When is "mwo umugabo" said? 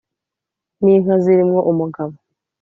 1.49-2.13